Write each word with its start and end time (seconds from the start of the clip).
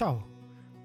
Ciao, 0.00 0.24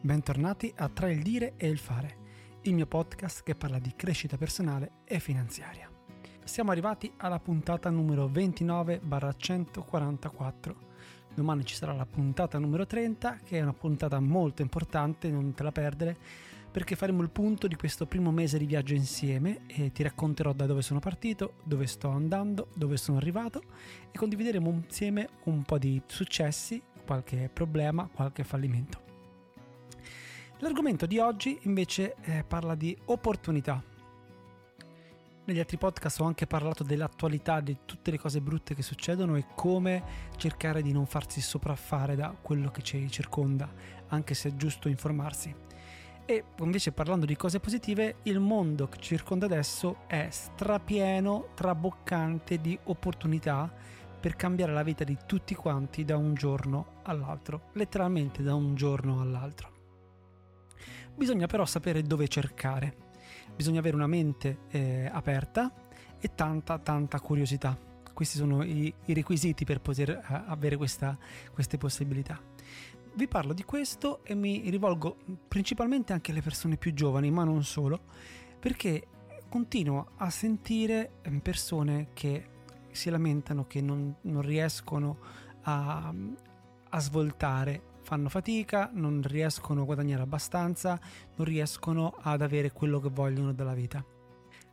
bentornati 0.01 0.73
a 0.75 0.89
Tra 0.89 1.09
il 1.09 1.21
dire 1.21 1.53
e 1.55 1.69
il 1.69 1.77
fare, 1.77 2.17
il 2.63 2.73
mio 2.73 2.85
podcast 2.85 3.43
che 3.43 3.55
parla 3.55 3.79
di 3.79 3.93
crescita 3.95 4.35
personale 4.35 4.95
e 5.05 5.21
finanziaria. 5.21 5.89
Siamo 6.43 6.71
arrivati 6.71 7.09
alla 7.15 7.39
puntata 7.39 7.89
numero 7.89 8.27
29-144. 8.27 10.75
Domani 11.33 11.63
ci 11.63 11.75
sarà 11.75 11.93
la 11.93 12.05
puntata 12.05 12.59
numero 12.59 12.85
30, 12.85 13.39
che 13.45 13.57
è 13.57 13.61
una 13.61 13.71
puntata 13.71 14.19
molto 14.19 14.61
importante, 14.61 15.29
non 15.29 15.53
te 15.53 15.63
la 15.63 15.71
perdere, 15.71 16.17
perché 16.69 16.97
faremo 16.97 17.21
il 17.21 17.29
punto 17.29 17.67
di 17.67 17.77
questo 17.77 18.07
primo 18.07 18.31
mese 18.31 18.57
di 18.57 18.65
viaggio 18.65 18.95
insieme 18.95 19.61
e 19.67 19.93
ti 19.93 20.03
racconterò 20.03 20.51
da 20.51 20.65
dove 20.65 20.81
sono 20.81 20.99
partito, 20.99 21.53
dove 21.63 21.87
sto 21.87 22.09
andando, 22.09 22.67
dove 22.75 22.97
sono 22.97 23.15
arrivato 23.15 23.61
e 24.11 24.17
condivideremo 24.17 24.69
insieme 24.69 25.29
un 25.45 25.63
po' 25.63 25.77
di 25.77 26.01
successi, 26.05 26.83
qualche 27.05 27.49
problema, 27.53 28.09
qualche 28.11 28.43
fallimento. 28.43 29.04
L'argomento 30.59 31.05
di 31.05 31.19
oggi 31.19 31.59
invece 31.63 32.15
eh, 32.21 32.45
parla 32.47 32.75
di 32.75 32.97
opportunità. 33.05 33.83
Negli 35.43 35.59
altri 35.59 35.77
podcast 35.77 36.21
ho 36.21 36.23
anche 36.23 36.47
parlato 36.47 36.81
dell'attualità, 36.83 37.59
di 37.59 37.79
tutte 37.83 38.09
le 38.09 38.17
cose 38.17 38.39
brutte 38.39 38.73
che 38.73 38.81
succedono 38.81 39.35
e 39.35 39.47
come 39.53 40.01
cercare 40.37 40.81
di 40.81 40.93
non 40.93 41.05
farsi 41.07 41.41
sopraffare 41.41 42.15
da 42.15 42.33
quello 42.41 42.71
che 42.71 42.81
ci 42.81 43.11
circonda, 43.11 43.69
anche 44.07 44.33
se 44.33 44.49
è 44.49 44.55
giusto 44.55 44.87
informarsi. 44.87 45.53
E 46.25 46.43
invece 46.59 46.93
parlando 46.93 47.25
di 47.25 47.35
cose 47.35 47.59
positive, 47.59 48.15
il 48.23 48.39
mondo 48.39 48.87
che 48.87 48.97
ci 48.99 49.17
circonda 49.17 49.45
adesso 49.45 50.07
è 50.07 50.29
strapieno, 50.31 51.49
traboccante 51.53 52.61
di 52.61 52.79
opportunità 52.85 53.71
per 54.17 54.37
cambiare 54.37 54.71
la 54.71 54.83
vita 54.83 55.03
di 55.03 55.17
tutti 55.27 55.53
quanti 55.53 56.05
da 56.05 56.15
un 56.15 56.33
giorno 56.33 57.01
all'altro, 57.03 57.69
letteralmente 57.73 58.41
da 58.41 58.55
un 58.55 58.73
giorno 58.73 59.19
all'altro. 59.19 59.74
Bisogna 61.15 61.47
però 61.47 61.65
sapere 61.65 62.01
dove 62.01 62.27
cercare, 62.27 62.95
bisogna 63.55 63.79
avere 63.79 63.95
una 63.95 64.05
mente 64.05 64.59
eh, 64.69 65.09
aperta 65.11 65.73
e 66.19 66.35
tanta 66.35 66.77
tanta 66.77 67.21
curiosità. 67.21 67.77
Questi 68.13 68.37
sono 68.37 68.63
i, 68.63 68.93
i 69.05 69.13
requisiti 69.13 69.63
per 69.63 69.79
poter 69.79 70.09
eh, 70.09 70.23
avere 70.27 70.75
questa, 70.75 71.17
queste 71.53 71.77
possibilità. 71.77 72.37
Vi 73.13 73.27
parlo 73.29 73.53
di 73.53 73.63
questo 73.63 74.25
e 74.25 74.35
mi 74.35 74.69
rivolgo 74.69 75.17
principalmente 75.47 76.11
anche 76.11 76.31
alle 76.31 76.41
persone 76.41 76.75
più 76.75 76.93
giovani, 76.93 77.31
ma 77.31 77.45
non 77.45 77.63
solo, 77.63 78.01
perché 78.59 79.07
continuo 79.47 80.11
a 80.17 80.29
sentire 80.29 81.13
ehm, 81.21 81.39
persone 81.39 82.09
che 82.13 82.49
si 82.91 83.09
lamentano 83.09 83.67
che 83.67 83.79
non, 83.79 84.15
non 84.23 84.41
riescono 84.41 85.17
a, 85.61 86.13
a 86.89 86.99
svoltare 86.99 87.93
fanno 88.05 88.29
fatica, 88.29 88.91
non 88.93 89.21
riescono 89.25 89.81
a 89.81 89.85
guadagnare 89.85 90.21
abbastanza, 90.21 90.99
non 91.35 91.47
riescono 91.47 92.15
ad 92.21 92.43
avere 92.43 92.71
quello 92.71 92.99
che 92.99 93.09
vogliono 93.09 93.51
dalla 93.51 93.73
vita. 93.73 94.05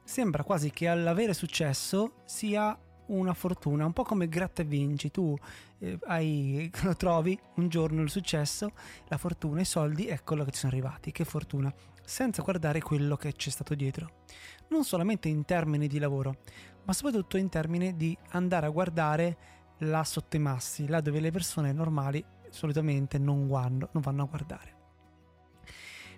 Sembra 0.04 0.44
quasi 0.44 0.70
che 0.70 0.86
all'avere 0.86 1.32
successo 1.32 2.16
sia 2.26 2.78
una 3.06 3.32
fortuna, 3.32 3.86
un 3.86 3.94
po' 3.94 4.04
come 4.04 4.28
gratta 4.28 4.60
e 4.60 4.66
vinci, 4.66 5.10
tu 5.10 5.34
eh, 5.78 5.98
hai, 6.06 6.70
trovi 6.96 7.38
un 7.56 7.68
giorno 7.68 8.02
il 8.02 8.10
successo, 8.10 8.72
la 9.08 9.16
fortuna, 9.16 9.62
i 9.62 9.64
soldi, 9.64 10.08
eccolo 10.08 10.44
che 10.44 10.50
ci 10.50 10.58
sono 10.58 10.72
arrivati, 10.72 11.10
che 11.10 11.24
fortuna, 11.24 11.72
senza 12.04 12.42
guardare 12.42 12.82
quello 12.82 13.16
che 13.16 13.32
c'è 13.32 13.50
stato 13.50 13.74
dietro. 13.74 14.24
Non 14.68 14.84
solamente 14.84 15.28
in 15.28 15.46
termini 15.46 15.88
di 15.88 15.98
lavoro, 15.98 16.36
ma 16.84 16.92
soprattutto 16.92 17.38
in 17.38 17.48
termini 17.48 17.96
di 17.96 18.16
andare 18.32 18.66
a 18.66 18.70
guardare 18.70 19.36
là 19.78 20.04
sotto 20.04 20.36
i 20.36 20.38
massi, 20.38 20.86
là 20.86 21.00
dove 21.00 21.18
le 21.18 21.30
persone 21.30 21.72
normali 21.72 22.22
solitamente 22.52 23.18
non, 23.18 23.48
guardo, 23.48 23.88
non 23.92 24.02
vanno 24.02 24.22
a 24.22 24.26
guardare. 24.26 24.76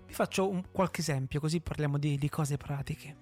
Vi 0.07 0.13
faccio 0.13 0.49
un, 0.49 0.63
qualche 0.71 1.01
esempio 1.01 1.41
così 1.41 1.61
parliamo 1.61 1.99
di, 1.99 2.19
di 2.19 2.29
cose 2.29 2.57
pratiche. 2.57 3.17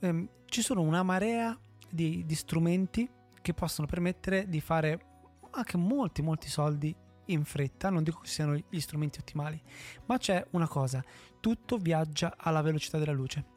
Um, 0.00 0.28
ci 0.46 0.62
sono 0.62 0.82
una 0.82 1.02
marea 1.02 1.56
di, 1.88 2.24
di 2.26 2.34
strumenti 2.34 3.08
che 3.40 3.54
possono 3.54 3.86
permettere 3.86 4.48
di 4.48 4.60
fare 4.60 5.06
anche 5.50 5.76
molti 5.76 6.22
molti 6.22 6.48
soldi 6.48 6.94
in 7.26 7.44
fretta, 7.44 7.90
non 7.90 8.02
dico 8.02 8.20
che 8.20 8.28
siano 8.28 8.56
gli 8.68 8.80
strumenti 8.80 9.18
ottimali, 9.18 9.60
ma 10.06 10.18
c'è 10.18 10.44
una 10.50 10.68
cosa, 10.68 11.02
tutto 11.40 11.76
viaggia 11.76 12.34
alla 12.36 12.62
velocità 12.62 12.98
della 12.98 13.12
luce. 13.12 13.56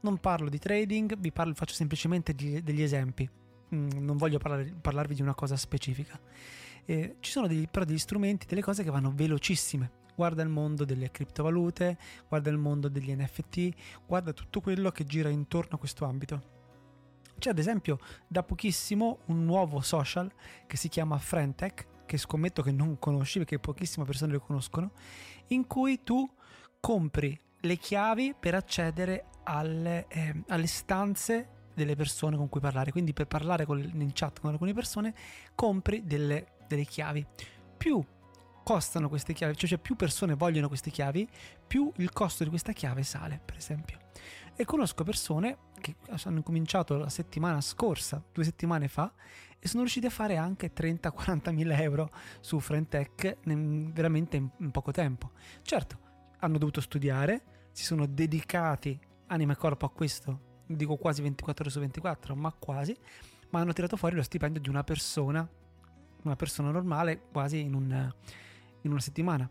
Non 0.00 0.18
parlo 0.18 0.48
di 0.48 0.58
trading, 0.58 1.16
vi 1.18 1.30
parlo, 1.30 1.54
faccio 1.54 1.74
semplicemente 1.74 2.34
di, 2.34 2.62
degli 2.62 2.82
esempi, 2.82 3.28
mm, 3.74 3.90
non 3.98 4.16
voglio 4.16 4.38
parlare, 4.38 4.74
parlarvi 4.80 5.14
di 5.14 5.22
una 5.22 5.34
cosa 5.34 5.56
specifica. 5.56 6.18
Eh, 6.84 7.16
ci 7.20 7.30
sono 7.30 7.46
degli, 7.46 7.68
però 7.68 7.84
degli 7.84 7.98
strumenti, 7.98 8.46
delle 8.46 8.62
cose 8.62 8.82
che 8.82 8.90
vanno 8.90 9.12
velocissime. 9.14 10.00
Guarda 10.14 10.42
il 10.42 10.48
mondo 10.48 10.84
delle 10.84 11.10
criptovalute, 11.10 11.96
guarda 12.28 12.50
il 12.50 12.58
mondo 12.58 12.88
degli 12.88 13.14
NFT, 13.14 13.70
guarda 14.06 14.32
tutto 14.32 14.60
quello 14.60 14.90
che 14.90 15.04
gira 15.04 15.28
intorno 15.28 15.76
a 15.76 15.78
questo 15.78 16.04
ambito. 16.04 16.60
C'è 17.38 17.50
ad 17.50 17.58
esempio 17.58 17.98
da 18.28 18.42
pochissimo 18.42 19.20
un 19.26 19.44
nuovo 19.44 19.80
social 19.80 20.30
che 20.66 20.76
si 20.76 20.88
chiama 20.88 21.18
Frentech, 21.18 21.86
che 22.06 22.18
scommetto 22.18 22.62
che 22.62 22.72
non 22.72 22.98
conosci 22.98 23.38
perché 23.38 23.58
pochissime 23.58 24.04
persone 24.04 24.32
lo 24.32 24.40
conoscono, 24.40 24.92
in 25.48 25.66
cui 25.66 26.02
tu 26.02 26.28
compri 26.78 27.38
le 27.60 27.76
chiavi 27.76 28.34
per 28.38 28.54
accedere 28.54 29.26
alle, 29.44 30.06
eh, 30.08 30.42
alle 30.48 30.66
stanze 30.66 31.48
delle 31.74 31.96
persone 31.96 32.36
con 32.36 32.48
cui 32.48 32.60
parlare. 32.60 32.92
Quindi 32.92 33.12
per 33.12 33.26
parlare 33.26 33.64
con, 33.64 33.78
in 33.78 34.10
chat 34.12 34.40
con 34.40 34.50
alcune 34.50 34.74
persone 34.74 35.14
compri 35.54 36.04
delle 36.04 36.51
delle 36.74 36.86
chiavi. 36.86 37.26
Più 37.76 38.04
costano 38.62 39.08
queste 39.08 39.32
chiavi, 39.32 39.56
cioè 39.56 39.78
più 39.78 39.96
persone 39.96 40.34
vogliono 40.34 40.68
queste 40.68 40.90
chiavi, 40.90 41.28
più 41.66 41.92
il 41.96 42.12
costo 42.12 42.44
di 42.44 42.50
questa 42.50 42.72
chiave 42.72 43.02
sale, 43.02 43.40
per 43.44 43.56
esempio. 43.56 43.98
E 44.54 44.64
conosco 44.64 45.02
persone 45.02 45.58
che 45.80 45.96
hanno 46.24 46.42
cominciato 46.42 46.96
la 46.96 47.08
settimana 47.08 47.60
scorsa, 47.60 48.22
due 48.32 48.44
settimane 48.44 48.88
fa, 48.88 49.12
e 49.58 49.66
sono 49.68 49.82
riusciti 49.82 50.06
a 50.06 50.10
fare 50.10 50.36
anche 50.36 50.72
30-40 50.72 51.52
mila 51.52 51.80
euro 51.80 52.10
su 52.40 52.58
Frentech 52.60 53.38
veramente 53.44 54.36
in 54.36 54.70
poco 54.70 54.90
tempo. 54.90 55.30
Certo, 55.62 55.98
hanno 56.40 56.58
dovuto 56.58 56.80
studiare, 56.80 57.68
si 57.72 57.84
sono 57.84 58.06
dedicati 58.06 58.98
anima 59.26 59.52
e 59.52 59.56
corpo 59.56 59.86
a 59.86 59.90
questo, 59.90 60.62
dico 60.66 60.96
quasi 60.96 61.22
24 61.22 61.64
ore 61.64 61.72
su 61.72 61.80
24, 61.80 62.36
ma 62.36 62.52
quasi, 62.52 62.96
ma 63.50 63.60
hanno 63.60 63.72
tirato 63.72 63.96
fuori 63.96 64.14
lo 64.14 64.22
stipendio 64.22 64.60
di 64.60 64.68
una 64.68 64.84
persona 64.84 65.48
una 66.22 66.36
persona 66.36 66.70
normale 66.70 67.20
quasi 67.30 67.60
in, 67.60 67.74
un, 67.74 68.12
in 68.82 68.90
una 68.90 69.00
settimana. 69.00 69.48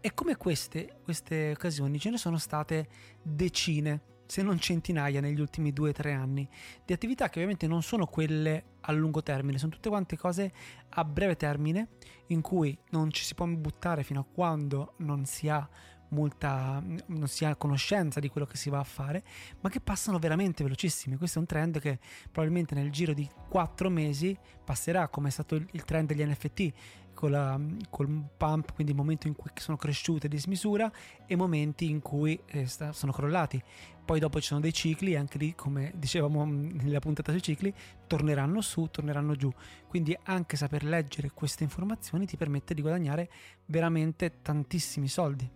E 0.00 0.14
come 0.14 0.36
queste, 0.36 1.00
queste 1.02 1.50
occasioni 1.50 1.98
ce 1.98 2.10
ne 2.10 2.16
sono 2.16 2.38
state 2.38 2.88
decine, 3.22 4.00
se 4.26 4.42
non 4.42 4.58
centinaia 4.58 5.20
negli 5.20 5.40
ultimi 5.40 5.72
due 5.72 5.90
o 5.90 5.92
tre 5.92 6.12
anni, 6.12 6.48
di 6.84 6.92
attività 6.92 7.28
che 7.28 7.34
ovviamente 7.34 7.66
non 7.66 7.82
sono 7.82 8.06
quelle 8.06 8.64
a 8.80 8.92
lungo 8.92 9.22
termine, 9.22 9.58
sono 9.58 9.72
tutte 9.72 9.88
quante 9.88 10.16
cose 10.16 10.52
a 10.90 11.04
breve 11.04 11.36
termine 11.36 11.88
in 12.28 12.40
cui 12.40 12.76
non 12.90 13.10
ci 13.10 13.24
si 13.24 13.34
può 13.34 13.46
buttare 13.46 14.02
fino 14.02 14.20
a 14.20 14.24
quando 14.24 14.94
non 14.98 15.24
si 15.26 15.48
ha 15.48 15.68
molta 16.08 16.82
non 17.06 17.28
si 17.28 17.44
ha 17.44 17.56
conoscenza 17.56 18.20
di 18.20 18.28
quello 18.28 18.46
che 18.46 18.56
si 18.56 18.70
va 18.70 18.78
a 18.78 18.84
fare, 18.84 19.22
ma 19.60 19.68
che 19.68 19.80
passano 19.80 20.18
veramente 20.18 20.62
velocissimi. 20.62 21.16
Questo 21.16 21.38
è 21.38 21.40
un 21.40 21.46
trend 21.46 21.80
che 21.80 21.98
probabilmente 22.30 22.74
nel 22.74 22.90
giro 22.90 23.12
di 23.12 23.28
4 23.48 23.90
mesi 23.90 24.36
passerà, 24.64 25.08
come 25.08 25.28
è 25.28 25.30
stato 25.30 25.54
il 25.54 25.84
trend 25.84 26.08
degli 26.08 26.24
NFT, 26.24 26.72
con 27.16 27.30
la, 27.30 27.58
col 27.88 28.28
pump, 28.36 28.74
quindi 28.74 28.92
il 28.92 28.98
momento 28.98 29.26
in 29.26 29.34
cui 29.34 29.50
sono 29.54 29.78
cresciute 29.78 30.28
di 30.28 30.36
dismisura 30.36 30.92
e 31.26 31.34
momenti 31.34 31.88
in 31.88 32.00
cui 32.00 32.38
eh, 32.46 32.66
sono 32.66 33.10
crollati. 33.10 33.60
Poi 34.04 34.20
dopo 34.20 34.38
ci 34.40 34.48
sono 34.48 34.60
dei 34.60 34.72
cicli 34.72 35.16
anche 35.16 35.38
lì, 35.38 35.54
come 35.54 35.92
dicevamo 35.96 36.44
nella 36.44 37.00
puntata 37.00 37.32
sui 37.32 37.42
cicli, 37.42 37.74
torneranno 38.06 38.60
su, 38.60 38.86
torneranno 38.90 39.34
giù. 39.34 39.50
Quindi 39.88 40.16
anche 40.24 40.56
saper 40.56 40.84
leggere 40.84 41.30
queste 41.30 41.64
informazioni 41.64 42.26
ti 42.26 42.36
permette 42.36 42.74
di 42.74 42.82
guadagnare 42.82 43.30
veramente 43.64 44.42
tantissimi 44.42 45.08
soldi. 45.08 45.50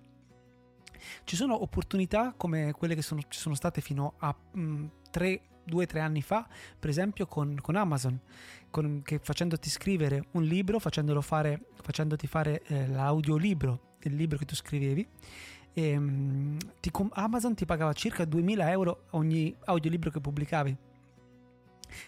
Ci 1.24 1.36
sono 1.36 1.62
opportunità 1.62 2.34
come 2.36 2.72
quelle 2.72 2.94
che 2.94 3.02
sono, 3.02 3.20
ci 3.28 3.38
sono 3.38 3.54
state 3.54 3.80
fino 3.80 4.14
a 4.18 4.34
3 5.10 5.42
2-3 5.70 6.00
anni 6.00 6.22
fa, 6.22 6.46
per 6.78 6.90
esempio 6.90 7.26
con, 7.26 7.58
con 7.60 7.76
Amazon, 7.76 8.18
con, 8.70 9.02
che 9.02 9.18
facendoti 9.18 9.70
scrivere 9.70 10.26
un 10.32 10.42
libro, 10.42 10.78
facendolo 10.78 11.20
fare, 11.20 11.66
facendoti 11.80 12.26
fare 12.26 12.62
eh, 12.64 12.88
l'audiolibro 12.88 13.96
del 14.00 14.14
libro 14.14 14.36
che 14.36 14.44
tu 14.44 14.54
scrivevi, 14.54 15.06
e, 15.72 15.82
ehm, 15.82 16.58
ti, 16.80 16.90
Amazon 17.10 17.54
ti 17.54 17.64
pagava 17.64 17.92
circa 17.92 18.24
2000 18.24 18.70
euro 18.70 19.04
ogni 19.10 19.54
audiolibro 19.64 20.10
che 20.10 20.20
pubblicavi. 20.20 20.76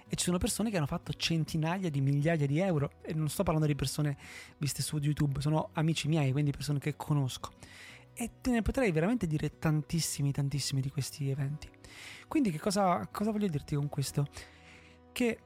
E 0.09 0.15
ci 0.15 0.25
sono 0.25 0.39
persone 0.39 0.71
che 0.71 0.77
hanno 0.77 0.87
fatto 0.87 1.13
centinaia 1.13 1.91
di 1.91 2.01
migliaia 2.01 2.47
di 2.47 2.59
euro, 2.61 2.93
e 3.03 3.15
non 3.15 3.29
sto 3.29 3.43
parlando 3.43 3.69
di 3.69 3.75
persone 3.75 4.17
viste 4.59 4.81
su 4.81 4.99
YouTube, 4.99 5.41
sono 5.41 5.71
amici 5.73 6.07
miei, 6.09 6.31
quindi 6.33 6.53
persone 6.53 6.79
che 6.79 6.95
conosco 6.97 7.51
e 8.15 8.31
te 8.41 8.51
ne 8.51 8.63
potrei 8.63 8.93
veramente 8.93 9.27
dire 9.27 9.59
tantissimi, 9.59 10.33
tantissimi 10.33 10.81
di 10.81 10.91
questi 10.91 11.31
eventi. 11.31 11.69
Quindi 12.29 12.51
che 12.51 12.59
cosa, 12.59 13.07
cosa 13.11 13.31
voglio 13.31 13.49
dirti 13.49 13.75
con 13.75 13.89
questo? 13.89 14.27
Che 15.13 15.39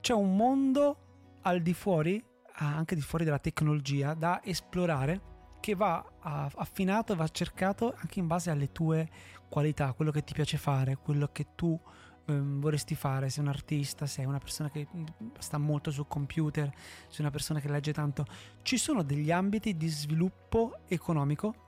c'è 0.00 0.12
un 0.12 0.36
mondo 0.36 1.38
al 1.42 1.60
di 1.62 1.72
fuori, 1.72 2.22
anche 2.54 2.94
di 2.94 3.00
fuori 3.00 3.24
della 3.24 3.38
tecnologia, 3.38 4.14
da 4.14 4.42
esplorare 4.42 5.34
che 5.60 5.74
va 5.74 6.04
affinato 6.20 7.16
va 7.16 7.26
cercato 7.28 7.92
anche 7.96 8.20
in 8.20 8.26
base 8.26 8.50
alle 8.50 8.70
tue 8.70 9.08
qualità, 9.48 9.92
quello 9.92 10.10
che 10.10 10.22
ti 10.22 10.32
piace 10.32 10.58
fare, 10.58 10.96
quello 10.96 11.28
che 11.32 11.48
tu 11.54 11.78
ehm, 12.26 12.60
vorresti 12.60 12.94
fare, 12.94 13.30
sei 13.30 13.42
un 13.42 13.50
artista, 13.50 14.06
sei 14.06 14.26
una 14.26 14.38
persona 14.38 14.70
che 14.70 14.86
mm, 14.94 15.04
sta 15.38 15.58
molto 15.58 15.90
sul 15.90 16.06
computer, 16.06 16.70
sei 17.08 17.20
una 17.20 17.30
persona 17.30 17.60
che 17.60 17.68
legge 17.68 17.92
tanto. 17.92 18.24
Ci 18.62 18.76
sono 18.76 19.02
degli 19.02 19.30
ambiti 19.30 19.76
di 19.76 19.88
sviluppo 19.88 20.80
economico 20.86 21.65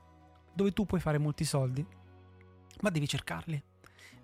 dove 0.53 0.73
tu 0.73 0.87
puoi 0.87 1.01
fare 1.01 1.19
molti 1.19 1.45
soldi, 1.45 1.85
ma 2.81 2.91
devi 2.91 3.09
cercarli. 3.09 3.63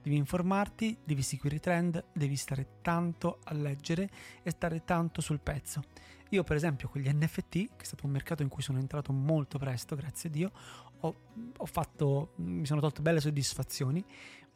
Devi 0.03 0.17
informarti, 0.17 0.99
devi 1.03 1.23
seguire 1.23 1.57
i 1.57 1.61
trend, 1.61 2.05
devi 2.13 2.37
stare 2.37 2.81
tanto 2.83 3.39
a 3.45 3.55
leggere 3.55 4.11
e 4.43 4.51
stare 4.51 4.85
tanto 4.85 5.23
sul 5.23 5.41
pezzo. 5.41 5.83
Io 6.31 6.43
per 6.43 6.57
esempio 6.57 6.89
con 6.89 7.01
gli 7.01 7.09
NFT, 7.09 7.51
che 7.51 7.83
è 7.83 7.85
stato 7.85 8.05
un 8.05 8.13
mercato 8.13 8.43
in 8.43 8.49
cui 8.49 8.63
sono 8.63 8.79
entrato 8.79 9.13
molto 9.13 9.57
presto, 9.57 9.97
grazie 9.97 10.29
a 10.29 10.33
Dio, 10.33 10.53
ho, 11.01 11.15
ho 11.57 11.67
fatto, 11.67 12.33
mi 12.37 12.67
sono 12.67 12.81
tolto 12.81 13.01
belle 13.01 13.21
soddisfazioni, 13.21 14.05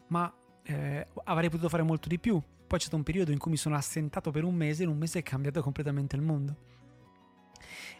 ma 0.08 0.30
eh, 0.64 1.06
avrei 1.24 1.48
potuto 1.48 1.68
fare 1.68 1.82
molto 1.82 2.08
di 2.08 2.18
più. 2.18 2.34
Poi 2.34 2.78
c'è 2.78 2.84
stato 2.84 2.96
un 2.96 3.02
periodo 3.02 3.30
in 3.30 3.38
cui 3.38 3.50
mi 3.50 3.56
sono 3.56 3.74
assentato 3.74 4.30
per 4.30 4.44
un 4.44 4.54
mese 4.54 4.82
e 4.82 4.84
in 4.84 4.90
un 4.90 4.98
mese 4.98 5.20
è 5.20 5.22
cambiato 5.22 5.62
completamente 5.62 6.14
il 6.14 6.22
mondo. 6.22 6.56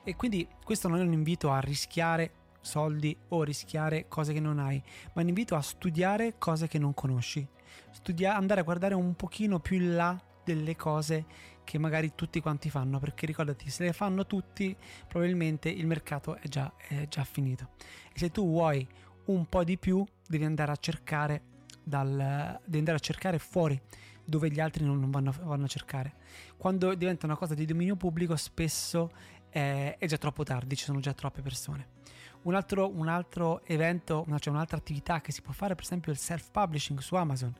E 0.04 0.16
quindi 0.16 0.46
questo 0.62 0.88
non 0.88 0.98
è 0.98 1.02
un 1.02 1.12
invito 1.12 1.50
a 1.50 1.60
rischiare 1.60 2.32
soldi 2.60 3.16
o 3.28 3.42
rischiare 3.42 4.06
cose 4.08 4.32
che 4.32 4.40
non 4.40 4.58
hai, 4.58 4.82
ma 5.14 5.22
un 5.22 5.28
invito 5.28 5.54
a 5.54 5.62
studiare 5.62 6.36
cose 6.38 6.68
che 6.68 6.78
non 6.78 6.94
conosci. 6.94 7.46
Studia- 7.90 8.36
andare 8.36 8.60
a 8.60 8.64
guardare 8.64 8.94
un 8.94 9.14
pochino 9.14 9.60
più 9.60 9.76
in 9.76 9.94
là 9.94 10.20
delle 10.44 10.76
cose 10.76 11.26
che 11.64 11.78
magari 11.78 12.12
tutti 12.14 12.40
quanti 12.40 12.70
fanno, 12.70 12.98
perché 12.98 13.26
ricordati, 13.26 13.68
se 13.68 13.84
le 13.84 13.92
fanno 13.92 14.26
tutti, 14.26 14.74
probabilmente 15.06 15.68
il 15.68 15.86
mercato 15.86 16.36
è 16.36 16.48
già, 16.48 16.72
è 16.76 17.06
già 17.08 17.24
finito. 17.24 17.70
E 18.12 18.18
se 18.18 18.30
tu 18.30 18.46
vuoi 18.48 18.86
un 19.26 19.46
po' 19.46 19.64
di 19.64 19.76
più, 19.76 20.02
devi 20.26 20.44
andare 20.44 20.72
a 20.72 20.76
cercare, 20.76 21.42
dal, 21.82 22.58
devi 22.64 22.78
andare 22.78 22.96
a 22.96 23.00
cercare 23.00 23.38
fuori 23.38 23.78
dove 24.24 24.50
gli 24.50 24.60
altri 24.60 24.84
non 24.84 25.10
vanno, 25.10 25.34
vanno 25.42 25.64
a 25.64 25.68
cercare. 25.68 26.14
Quando 26.56 26.94
diventa 26.94 27.26
una 27.26 27.36
cosa 27.36 27.54
di 27.54 27.64
dominio 27.64 27.96
pubblico, 27.96 28.36
spesso 28.36 29.10
è, 29.48 29.96
è 29.98 30.06
già 30.06 30.18
troppo 30.18 30.44
tardi, 30.44 30.76
ci 30.76 30.84
sono 30.84 31.00
già 31.00 31.14
troppe 31.14 31.40
persone. 31.40 31.96
Un 32.42 32.54
altro, 32.54 32.88
un 32.88 33.08
altro 33.08 33.64
evento, 33.64 34.24
cioè 34.38 34.52
un'altra 34.52 34.76
attività 34.76 35.20
che 35.20 35.32
si 35.32 35.42
può 35.42 35.52
fare, 35.52 35.74
per 35.74 35.84
esempio, 35.84 36.12
il 36.12 36.18
self-publishing 36.18 36.98
su 37.00 37.14
Amazon 37.14 37.54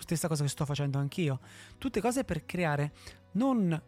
stessa 0.00 0.28
cosa 0.28 0.42
che 0.42 0.48
sto 0.48 0.64
facendo 0.64 0.98
anch'io. 0.98 1.40
Tutte 1.78 2.00
cose 2.00 2.24
per 2.24 2.44
creare 2.44 2.92
non 3.32 3.80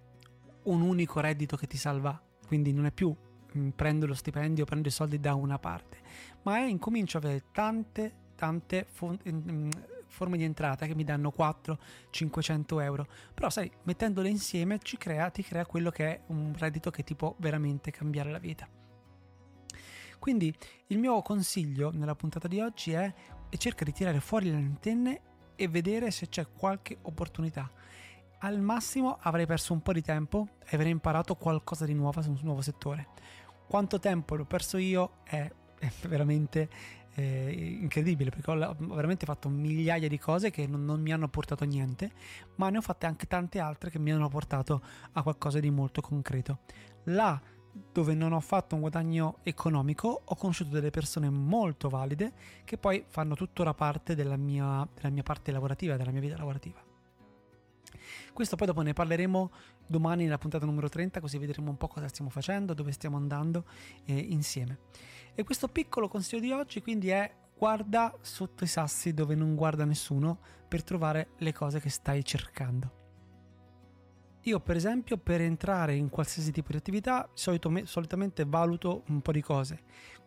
un 0.64 0.80
unico 0.80 1.20
reddito 1.20 1.56
che 1.56 1.66
ti 1.66 1.76
salva, 1.76 2.20
quindi 2.46 2.72
non 2.72 2.86
è 2.86 2.92
più 2.92 3.10
mh, 3.10 3.58
mm, 3.58 3.68
prendo 3.70 4.06
lo 4.06 4.14
stipendio, 4.14 4.64
prendo 4.64 4.88
i 4.88 4.92
soldi 4.92 5.18
da 5.18 5.34
una 5.34 5.58
parte, 5.58 5.98
ma 6.42 6.58
è 6.58 6.64
incomincio 6.64 7.18
ad 7.18 7.24
avere 7.24 7.44
tante, 7.52 8.12
tante 8.36 8.86
fo- 8.88 9.18
mh, 9.22 9.30
mm, 9.30 9.70
forme 10.06 10.36
di 10.36 10.44
entrata 10.44 10.86
che 10.86 10.94
mi 10.94 11.04
danno 11.04 11.32
400-500 11.34 12.80
euro. 12.82 13.06
Però 13.34 13.48
sai, 13.50 13.70
mettendole 13.84 14.28
insieme 14.28 14.78
ci 14.82 14.98
crea, 14.98 15.30
ti 15.30 15.42
crea 15.42 15.66
quello 15.66 15.90
che 15.90 16.06
è 16.06 16.20
un 16.26 16.54
reddito 16.56 16.90
che 16.90 17.02
ti 17.02 17.14
può 17.14 17.34
veramente 17.38 17.90
cambiare 17.90 18.30
la 18.30 18.38
vita. 18.38 18.68
Quindi 20.22 20.54
il 20.86 20.98
mio 20.98 21.20
consiglio 21.20 21.90
nella 21.92 22.14
puntata 22.14 22.46
di 22.46 22.60
oggi 22.60 22.92
è 22.92 23.12
cerca 23.56 23.84
di 23.84 23.90
tirare 23.90 24.20
fuori 24.20 24.50
le 24.50 24.56
antenne 24.56 25.20
e 25.56 25.66
vedere 25.66 26.12
se 26.12 26.28
c'è 26.28 26.46
qualche 26.46 26.98
opportunità. 27.02 27.68
Al 28.38 28.60
massimo 28.60 29.18
avrei 29.20 29.46
perso 29.46 29.72
un 29.72 29.82
po' 29.82 29.92
di 29.92 30.00
tempo 30.00 30.46
e 30.64 30.76
avrei 30.76 30.92
imparato 30.92 31.34
qualcosa 31.34 31.86
di 31.86 31.94
nuovo 31.94 32.22
su 32.22 32.30
un 32.30 32.38
nuovo 32.42 32.62
settore. 32.62 33.08
Quanto 33.66 33.98
tempo 33.98 34.36
l'ho 34.36 34.44
perso 34.44 34.76
io 34.76 35.14
è, 35.24 35.50
veramente 36.06 36.70
eh, 37.14 37.78
incredibile 37.80 38.30
perché 38.30 38.48
ho 38.48 38.76
veramente 38.78 39.26
fatto 39.26 39.48
migliaia 39.48 40.06
di 40.06 40.20
cose 40.20 40.52
che 40.52 40.68
non, 40.68 40.84
non, 40.84 41.00
mi 41.00 41.12
hanno 41.12 41.26
portato 41.26 41.64
a 41.64 41.66
niente, 41.66 42.12
ma 42.58 42.70
ne 42.70 42.78
ho 42.78 42.80
fatte 42.80 43.06
anche 43.06 43.26
tante 43.26 43.58
altre 43.58 43.90
che 43.90 43.98
mi 43.98 44.12
hanno 44.12 44.28
portato 44.28 44.82
a 45.14 45.22
qualcosa 45.24 45.58
di 45.58 45.70
molto 45.70 46.00
concreto. 46.00 46.60
Là 47.06 47.42
dove 47.72 48.14
non 48.14 48.32
ho 48.32 48.40
fatto 48.40 48.74
un 48.74 48.82
guadagno 48.82 49.38
economico, 49.42 50.22
ho 50.24 50.34
conosciuto 50.34 50.70
delle 50.70 50.90
persone 50.90 51.30
molto 51.30 51.88
valide 51.88 52.32
che 52.64 52.76
poi 52.76 53.04
fanno 53.08 53.34
tuttora 53.34 53.72
parte 53.72 54.14
della 54.14 54.36
mia, 54.36 54.86
della 54.94 55.10
mia 55.10 55.22
parte 55.22 55.52
lavorativa, 55.52 55.96
della 55.96 56.10
mia 56.10 56.20
vita 56.20 56.36
lavorativa. 56.36 56.82
Questo 58.32 58.56
poi 58.56 58.66
dopo 58.66 58.82
ne 58.82 58.92
parleremo 58.92 59.50
domani 59.86 60.24
nella 60.24 60.38
puntata 60.38 60.64
numero 60.64 60.88
30, 60.88 61.20
così 61.20 61.38
vedremo 61.38 61.70
un 61.70 61.76
po' 61.76 61.88
cosa 61.88 62.08
stiamo 62.08 62.30
facendo, 62.30 62.74
dove 62.74 62.92
stiamo 62.92 63.16
andando 63.16 63.64
eh, 64.04 64.16
insieme. 64.16 64.78
E 65.34 65.44
questo 65.44 65.68
piccolo 65.68 66.08
consiglio 66.08 66.40
di 66.40 66.50
oggi 66.50 66.82
quindi 66.82 67.08
è 67.08 67.30
guarda 67.56 68.14
sotto 68.20 68.64
i 68.64 68.66
sassi 68.66 69.14
dove 69.14 69.34
non 69.34 69.54
guarda 69.54 69.84
nessuno 69.84 70.38
per 70.68 70.82
trovare 70.82 71.30
le 71.38 71.52
cose 71.52 71.80
che 71.80 71.90
stai 71.90 72.24
cercando. 72.24 73.01
Io 74.46 74.58
per 74.58 74.74
esempio 74.74 75.18
per 75.18 75.40
entrare 75.40 75.94
in 75.94 76.08
qualsiasi 76.08 76.50
tipo 76.50 76.72
di 76.72 76.78
attività 76.78 77.30
solito, 77.32 77.70
solitamente 77.84 78.44
valuto 78.44 79.04
un 79.08 79.20
po' 79.20 79.30
di 79.30 79.40
cose. 79.40 79.82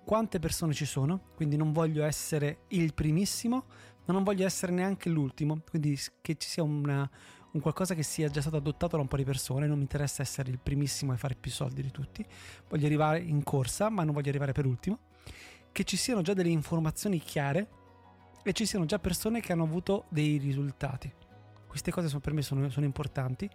Quante 0.06 0.39
persone 0.39 0.71
ci 0.71 0.85
sono, 0.85 1.31
quindi 1.35 1.57
non 1.57 1.73
voglio 1.73 2.06
essere 2.06 2.59
il 2.69 2.94
primissimo, 2.94 3.65
ma 4.06 4.13
non 4.13 4.23
voglio 4.23 4.45
essere 4.45 4.71
neanche 4.71 5.09
l'ultimo, 5.09 5.59
quindi 5.69 6.00
che 6.21 6.38
ci 6.38 6.47
sia 6.47 6.63
una, 6.63 7.09
un 7.51 7.59
qualcosa 7.59 7.94
che 7.94 8.03
sia 8.03 8.29
già 8.29 8.39
stato 8.39 8.56
adottato 8.56 8.95
da 8.95 9.01
un 9.01 9.09
po' 9.09 9.17
di 9.17 9.25
persone, 9.25 9.67
non 9.67 9.77
mi 9.77 9.83
interessa 9.83 10.21
essere 10.21 10.50
il 10.50 10.59
primissimo 10.59 11.11
e 11.11 11.18
fare 11.18 11.35
più 11.35 11.51
soldi 11.51 11.81
di 11.81 11.91
tutti, 11.91 12.25
voglio 12.69 12.85
arrivare 12.85 13.19
in 13.19 13.44
corsa, 13.44 13.89
ma 13.89 14.06
non 14.06 14.13
voglio 14.13 14.29
arrivare 14.29 14.53
per 14.53 14.65
ultimo, 14.65 15.00
che 15.73 15.83
ci 15.83 15.97
siano 15.97 16.21
già 16.21 16.33
delle 16.33 16.50
informazioni 16.50 17.19
chiare 17.19 17.68
e 18.44 18.53
ci 18.53 18.65
siano 18.65 18.85
già 18.85 19.00
persone 19.00 19.41
che 19.41 19.51
hanno 19.51 19.63
avuto 19.63 20.06
dei 20.07 20.38
risultati 20.38 21.11
queste 21.75 21.92
cose 21.92 22.07
sono, 22.07 22.22
per 22.22 22.31
me 22.31 22.42
sono, 22.42 22.69
sono 22.69 22.86
importanti 22.86 23.50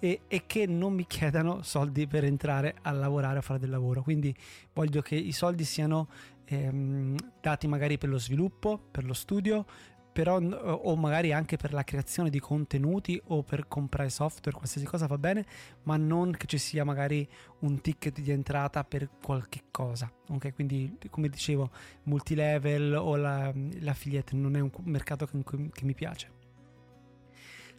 e, 0.00 0.22
e, 0.26 0.42
che 0.46 0.66
non 0.66 0.92
mi 0.92 1.06
chiedano 1.06 1.62
soldi 1.62 2.08
per 2.08 2.24
entrare 2.24 2.74
a 2.82 2.90
lavorare, 2.90 3.38
a 3.38 3.42
fare 3.42 3.60
del 3.60 3.70
lavoro. 3.70 4.02
Quindi 4.02 4.34
voglio 4.72 5.00
che 5.02 5.14
i 5.14 5.30
soldi 5.30 5.62
siano 5.62 6.08
ehm, 6.46 7.14
dati 7.40 7.68
magari 7.68 7.96
per 7.96 8.08
lo 8.08 8.18
sviluppo, 8.18 8.76
per 8.90 9.04
lo 9.04 9.12
studio, 9.12 9.64
però, 10.12 10.40
o 10.40 10.96
magari 10.96 11.32
anche 11.32 11.56
per 11.56 11.72
la 11.72 11.84
creazione 11.84 12.28
di 12.28 12.40
contenuti 12.40 13.22
o 13.26 13.44
per 13.44 13.68
comprare 13.68 14.08
software, 14.10 14.56
qualsiasi 14.56 14.84
cosa 14.84 15.06
va 15.06 15.16
bene, 15.16 15.46
ma 15.84 15.96
non 15.96 16.32
che 16.32 16.46
ci 16.46 16.58
sia 16.58 16.84
magari 16.84 17.24
un 17.60 17.80
ticket 17.80 18.20
di 18.20 18.32
entrata 18.32 18.82
per 18.82 19.10
qualche 19.22 19.62
cosa. 19.70 20.10
Ok, 20.30 20.54
quindi 20.54 20.98
come 21.08 21.28
dicevo, 21.28 21.70
multilevel 22.02 22.94
o 22.94 23.14
la, 23.14 23.52
l'affiliate 23.54 24.34
non 24.34 24.56
è 24.56 24.60
un 24.60 24.72
mercato 24.82 25.24
che, 25.24 25.38
che 25.72 25.84
mi 25.84 25.94
piace. 25.94 26.39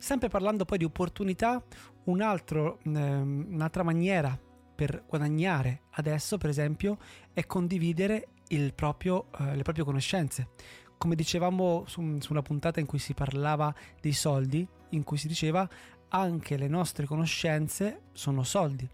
Sempre 0.01 0.29
parlando 0.29 0.65
poi 0.65 0.79
di 0.79 0.83
opportunità, 0.83 1.63
un 2.05 2.21
altro, 2.21 2.79
ehm, 2.85 3.49
un'altra 3.51 3.83
maniera 3.83 4.35
per 4.73 5.03
guadagnare 5.07 5.83
adesso, 5.91 6.39
per 6.39 6.49
esempio, 6.49 6.97
è 7.33 7.45
condividere 7.45 8.29
proprio, 8.73 9.27
eh, 9.37 9.55
le 9.55 9.61
proprie 9.61 9.85
conoscenze. 9.85 10.49
Come 10.97 11.13
dicevamo 11.13 11.83
su, 11.85 12.17
su 12.19 12.31
una 12.31 12.41
puntata 12.41 12.79
in 12.79 12.87
cui 12.87 12.97
si 12.97 13.13
parlava 13.13 13.71
dei 14.01 14.13
soldi, 14.13 14.67
in 14.89 15.03
cui 15.03 15.17
si 15.17 15.27
diceva 15.27 15.69
anche 16.09 16.57
le 16.57 16.67
nostre 16.67 17.05
conoscenze 17.05 18.05
sono 18.11 18.41
soldi. 18.41 18.89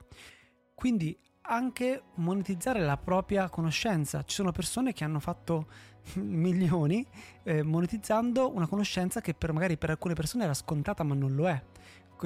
Quindi 0.76 1.18
anche 1.48 2.04
monetizzare 2.16 2.82
la 2.82 2.98
propria 2.98 3.50
conoscenza. 3.50 4.24
Ci 4.24 4.36
sono 4.36 4.52
persone 4.52 4.94
che 4.94 5.04
hanno 5.04 5.20
fatto 5.20 5.68
milioni 6.16 7.06
eh, 7.44 7.64
monetizzando 7.64 8.54
una 8.54 8.68
conoscenza 8.68 9.22
che 9.22 9.34
per, 9.34 9.52
magari 9.54 9.78
per 9.78 9.92
alcune 9.92 10.14
persone 10.14 10.44
era 10.44 10.54
scontata 10.54 11.04
ma 11.04 11.14
non 11.16 11.36
lo 11.36 11.48
è 11.48 11.62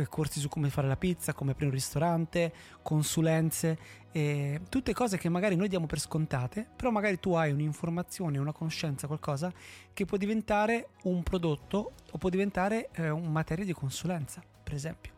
corsi 0.08 0.40
su 0.40 0.48
come 0.48 0.70
fare 0.70 0.88
la 0.88 0.96
pizza, 0.96 1.34
come 1.34 1.52
aprire 1.52 1.70
un 1.70 1.76
ristorante, 1.76 2.54
consulenze, 2.82 3.78
eh, 4.12 4.62
tutte 4.70 4.94
cose 4.94 5.18
che 5.18 5.28
magari 5.28 5.56
noi 5.56 5.68
diamo 5.68 5.86
per 5.86 6.00
scontate, 6.00 6.66
però 6.76 6.92
magari 6.92 7.20
tu 7.20 7.34
hai 7.34 7.52
un'informazione, 7.52 8.38
una 8.38 8.54
conoscenza, 8.54 9.08
qualcosa 9.08 9.52
che 9.92 10.06
può 10.06 10.18
diventare 10.18 10.92
un 11.04 11.22
prodotto 11.24 11.94
o 12.10 12.18
può 12.18 12.30
diventare 12.30 12.90
eh, 12.94 13.10
un 13.10 13.32
materia 13.32 13.66
di 13.66 13.74
consulenza, 13.74 14.42
per 14.72 14.80
esempio. 14.80 15.12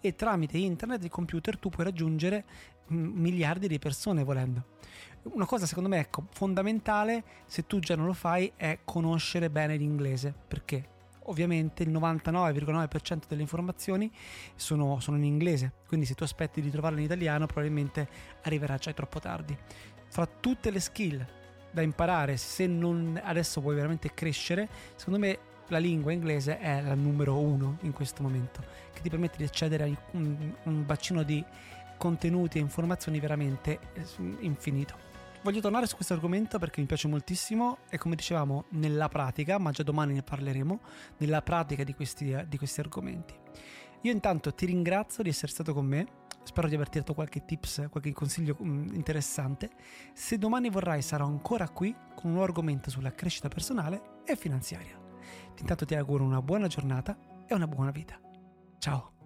E 0.00 0.14
tramite 0.14 0.56
internet 0.56 1.02
e 1.02 1.08
computer 1.08 1.58
tu 1.58 1.68
puoi 1.68 1.84
raggiungere 1.84 2.44
miliardi 2.86 3.66
di 3.66 3.78
persone 3.80 4.22
volendo. 4.22 4.78
Una 5.22 5.46
cosa 5.46 5.66
secondo 5.66 5.88
me 5.88 5.98
ecco, 5.98 6.26
fondamentale, 6.30 7.24
se 7.46 7.66
tu 7.66 7.80
già 7.80 7.96
non 7.96 8.06
lo 8.06 8.12
fai, 8.12 8.52
è 8.54 8.78
conoscere 8.84 9.50
bene 9.50 9.76
l'inglese. 9.76 10.32
Perché? 10.46 10.98
Ovviamente 11.24 11.82
il 11.82 11.90
99,9% 11.90 13.22
delle 13.28 13.42
informazioni 13.42 14.10
sono, 14.54 15.00
sono 15.00 15.16
in 15.16 15.24
inglese, 15.24 15.72
quindi 15.86 16.06
se 16.06 16.14
tu 16.14 16.22
aspetti 16.22 16.60
di 16.60 16.70
trovarle 16.70 17.00
in 17.00 17.04
italiano 17.04 17.46
probabilmente 17.46 18.08
arriverà 18.42 18.76
già 18.76 18.92
troppo 18.92 19.18
tardi. 19.18 19.56
Fra 20.08 20.26
tutte 20.26 20.70
le 20.70 20.80
skill 20.80 21.26
da 21.72 21.82
imparare, 21.82 22.36
se 22.36 22.66
non 22.66 23.20
adesso 23.22 23.60
vuoi 23.60 23.74
veramente 23.74 24.12
crescere, 24.14 24.68
secondo 24.96 25.18
me 25.18 25.38
la 25.70 25.78
lingua 25.78 26.12
inglese 26.12 26.58
è 26.58 26.80
la 26.82 26.94
numero 26.94 27.38
uno 27.38 27.78
in 27.82 27.92
questo 27.92 28.22
momento, 28.22 28.62
che 28.92 29.00
ti 29.00 29.08
permette 29.08 29.38
di 29.38 29.44
accedere 29.44 29.84
a 29.84 29.98
un, 30.12 30.54
un 30.64 30.86
bacino 30.86 31.22
di 31.22 31.44
contenuti 31.96 32.58
e 32.58 32.60
informazioni 32.60 33.20
veramente 33.20 33.78
eh, 33.94 34.04
infinito. 34.40 35.08
Voglio 35.42 35.60
tornare 35.60 35.86
su 35.86 35.94
questo 35.94 36.12
argomento 36.12 36.58
perché 36.58 36.80
mi 36.80 36.86
piace 36.86 37.08
moltissimo 37.08 37.78
e 37.88 37.96
come 37.96 38.14
dicevamo 38.14 38.64
nella 38.70 39.08
pratica, 39.08 39.58
ma 39.58 39.70
già 39.70 39.82
domani 39.82 40.12
ne 40.12 40.22
parleremo, 40.22 40.80
nella 41.18 41.40
pratica 41.40 41.82
di 41.82 41.94
questi, 41.94 42.36
di 42.46 42.58
questi 42.58 42.80
argomenti. 42.80 43.34
Io 44.02 44.12
intanto 44.12 44.52
ti 44.54 44.66
ringrazio 44.66 45.22
di 45.22 45.30
essere 45.30 45.52
stato 45.52 45.72
con 45.72 45.86
me, 45.86 46.06
spero 46.42 46.68
di 46.68 46.74
averti 46.74 46.98
dato 46.98 47.14
qualche 47.14 47.44
tips, 47.44 47.86
qualche 47.90 48.12
consiglio 48.12 48.56
mm, 48.62 48.94
interessante. 48.94 49.70
Se 50.12 50.36
domani 50.36 50.68
vorrai 50.68 51.00
sarò 51.00 51.26
ancora 51.26 51.68
qui 51.68 51.94
con 52.14 52.32
un 52.32 52.42
argomento 52.42 52.90
sulla 52.90 53.14
crescita 53.14 53.48
personale 53.48 54.20
e 54.24 54.36
finanziaria. 54.36 55.09
Intanto 55.60 55.84
ti 55.84 55.94
auguro 55.94 56.24
una 56.24 56.42
buona 56.42 56.66
giornata 56.66 57.16
e 57.46 57.54
una 57.54 57.66
buona 57.66 57.90
vita. 57.90 58.18
Ciao! 58.78 59.19